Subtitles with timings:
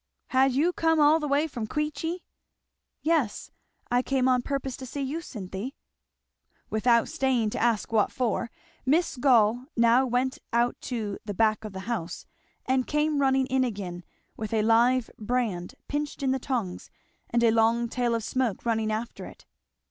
[0.31, 2.23] "Ha' you come all the way from Queechy?"
[3.03, 3.51] "Yes.
[3.91, 5.75] I came on purpose to see you, Cynthy."
[6.71, 8.49] Without staying to ask what for,
[8.83, 12.25] Miss Gall now went out to "the back of the house"
[12.65, 14.03] and came running in again
[14.35, 16.89] with a live brand pinched in the tongs,
[17.29, 19.45] and a long tail of smoke running after it.